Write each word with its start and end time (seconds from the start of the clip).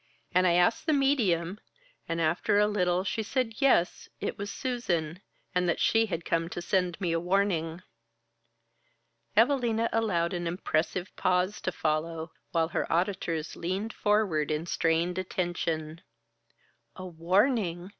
And 0.33 0.47
I 0.47 0.53
asked 0.53 0.87
the 0.87 0.93
medium, 0.93 1.59
and 2.09 2.19
after 2.19 2.57
a 2.57 2.65
little, 2.65 3.03
she 3.03 3.21
said 3.21 3.53
yes, 3.61 4.09
it 4.19 4.35
was 4.35 4.49
Susan, 4.51 5.21
and 5.53 5.69
that 5.69 5.79
she 5.79 6.07
had 6.07 6.25
come 6.25 6.49
to 6.49 6.59
send 6.59 6.99
me 6.99 7.11
a 7.11 7.19
warning." 7.19 7.83
Evalina 9.37 9.89
allowed 9.93 10.33
an 10.33 10.47
impressive 10.47 11.15
pause 11.15 11.61
to 11.61 11.71
follow, 11.71 12.31
while 12.51 12.69
her 12.69 12.91
auditors 12.91 13.55
leaned 13.55 13.93
forward 13.93 14.49
in 14.49 14.65
strained 14.65 15.19
attention. 15.19 16.01
"A 16.95 17.05
warning!" 17.05 17.89